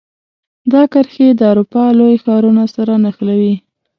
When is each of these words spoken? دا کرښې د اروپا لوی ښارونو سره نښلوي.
دا 0.71 0.81
کرښې 0.93 1.27
د 1.35 1.41
اروپا 1.51 1.83
لوی 1.99 2.15
ښارونو 2.23 2.63
سره 2.75 2.93
نښلوي. 3.03 3.53